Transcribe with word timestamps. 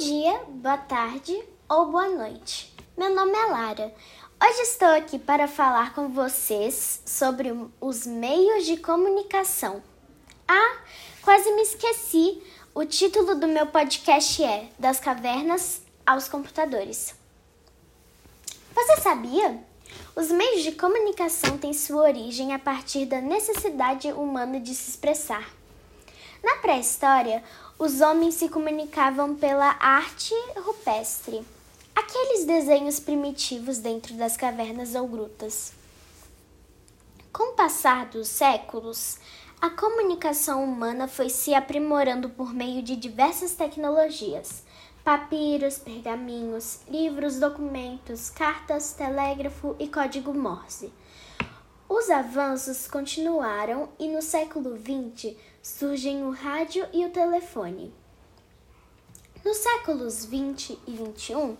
dia, 0.00 0.40
boa 0.48 0.78
tarde 0.78 1.38
ou 1.68 1.90
boa 1.90 2.08
noite. 2.08 2.74
Meu 2.96 3.14
nome 3.14 3.32
é 3.32 3.46
Lara. 3.48 3.94
Hoje 4.42 4.62
estou 4.62 4.88
aqui 4.88 5.18
para 5.18 5.46
falar 5.46 5.94
com 5.94 6.08
vocês 6.08 7.02
sobre 7.04 7.54
os 7.78 8.06
meios 8.06 8.64
de 8.64 8.78
comunicação. 8.78 9.82
Ah, 10.48 10.78
quase 11.20 11.52
me 11.52 11.60
esqueci. 11.60 12.42
O 12.74 12.86
título 12.86 13.34
do 13.34 13.46
meu 13.46 13.66
podcast 13.66 14.42
é 14.42 14.70
Das 14.78 14.98
Cavernas 14.98 15.82
aos 16.06 16.30
Computadores. 16.30 17.14
Você 18.74 18.96
sabia? 19.02 19.62
Os 20.16 20.30
meios 20.30 20.62
de 20.62 20.72
comunicação 20.72 21.58
têm 21.58 21.74
sua 21.74 22.04
origem 22.04 22.54
a 22.54 22.58
partir 22.58 23.04
da 23.04 23.20
necessidade 23.20 24.10
humana 24.10 24.58
de 24.58 24.74
se 24.74 24.88
expressar. 24.88 25.59
Na 26.42 26.56
pré-história, 26.56 27.42
os 27.78 28.00
homens 28.00 28.34
se 28.34 28.48
comunicavam 28.48 29.34
pela 29.34 29.76
arte 29.78 30.34
rupestre, 30.56 31.42
aqueles 31.94 32.44
desenhos 32.44 32.98
primitivos 32.98 33.78
dentro 33.78 34.14
das 34.14 34.36
cavernas 34.36 34.94
ou 34.94 35.06
grutas. 35.06 35.72
Com 37.32 37.52
o 37.52 37.54
passar 37.54 38.06
dos 38.06 38.28
séculos, 38.28 39.18
a 39.60 39.68
comunicação 39.68 40.64
humana 40.64 41.06
foi 41.06 41.28
se 41.28 41.54
aprimorando 41.54 42.30
por 42.30 42.54
meio 42.54 42.82
de 42.82 42.96
diversas 42.96 43.54
tecnologias: 43.54 44.62
papiros, 45.04 45.78
pergaminhos, 45.78 46.80
livros, 46.88 47.38
documentos, 47.38 48.30
cartas, 48.30 48.94
telégrafo 48.94 49.76
e 49.78 49.86
código 49.86 50.32
Morse. 50.32 50.92
Os 52.00 52.08
avanços 52.08 52.88
continuaram 52.88 53.90
e 53.98 54.08
no 54.08 54.22
século 54.22 54.74
XX 54.74 55.36
surgem 55.62 56.24
o 56.24 56.30
rádio 56.30 56.88
e 56.94 57.04
o 57.04 57.10
telefone. 57.10 57.92
Nos 59.44 59.58
séculos 59.58 60.24
20 60.24 60.78
e 60.86 60.92
21, 60.92 61.58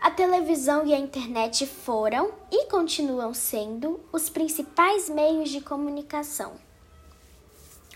a 0.00 0.10
televisão 0.12 0.86
e 0.86 0.94
a 0.94 0.98
internet 0.98 1.66
foram 1.66 2.32
e 2.50 2.70
continuam 2.70 3.34
sendo 3.34 4.00
os 4.10 4.30
principais 4.30 5.10
meios 5.10 5.50
de 5.50 5.60
comunicação. 5.60 6.54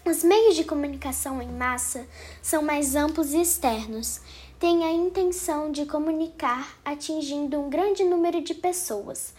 Os 0.05 0.23
meios 0.23 0.57
de 0.57 0.65
comunicação 0.65 1.41
em 1.41 1.51
massa 1.51 2.07
são 2.43 2.61
mais 2.61 2.95
amplos 2.95 3.33
e 3.33 3.41
externos, 3.41 4.21
têm 4.59 4.85
a 4.85 4.93
intenção 4.93 5.73
de 5.73 5.87
comunicar 5.87 6.79
atingindo 6.85 7.59
um 7.59 7.71
grande 7.71 8.05
número 8.05 8.43
de 8.43 8.53
pessoas. 8.53 9.33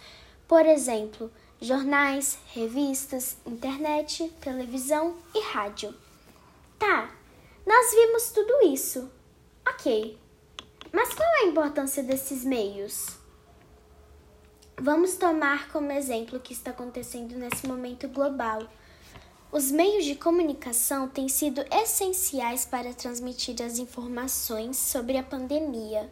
Por 0.48 0.66
exemplo, 0.66 1.30
jornais, 1.60 2.38
revistas, 2.52 3.36
internet, 3.46 4.28
televisão 4.40 5.16
e 5.34 5.40
rádio. 5.52 5.94
Tá, 6.78 7.10
nós 7.66 7.90
vimos 7.92 8.30
tudo 8.30 8.66
isso. 8.72 9.10
Ok, 9.68 10.18
mas 10.92 11.12
qual 11.12 11.28
é 11.28 11.40
a 11.42 11.46
importância 11.46 12.02
desses 12.02 12.44
meios? 12.44 13.18
Vamos 14.78 15.16
tomar 15.16 15.68
como 15.68 15.90
exemplo 15.90 16.38
o 16.38 16.40
que 16.40 16.52
está 16.52 16.70
acontecendo 16.70 17.34
nesse 17.34 17.66
momento 17.66 18.06
global. 18.08 18.62
Os 19.50 19.70
meios 19.70 20.04
de 20.04 20.14
comunicação 20.14 21.08
têm 21.08 21.28
sido 21.28 21.64
essenciais 21.72 22.66
para 22.66 22.92
transmitir 22.92 23.56
as 23.62 23.78
informações 23.78 24.76
sobre 24.76 25.16
a 25.16 25.22
pandemia, 25.22 26.10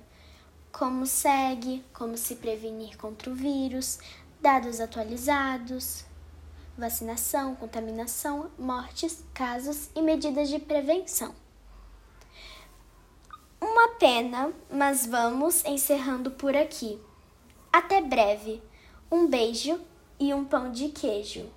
como 0.73 1.07
segue, 1.07 1.85
como 1.93 2.17
se 2.17 2.37
prevenir 2.37 2.97
contra 2.97 3.31
o 3.31 3.35
vírus, 3.35 3.99
dados 4.45 4.79
atualizados, 4.79 6.05
vacinação, 6.77 7.55
contaminação, 7.55 8.51
mortes, 8.59 9.25
casos 9.33 9.89
e 9.97 10.03
medidas 10.03 10.51
de 10.51 10.59
prevenção. 10.59 11.35
Uma 13.59 13.89
pena, 13.99 14.53
mas 14.71 15.07
vamos 15.07 15.65
encerrando 15.65 16.31
por 16.31 16.55
aqui. 16.55 17.01
Até 17.73 18.03
breve. 18.03 18.63
Um 19.11 19.27
beijo 19.27 19.81
e 20.21 20.35
um 20.35 20.45
pão 20.45 20.71
de 20.71 20.91
queijo. 20.91 21.51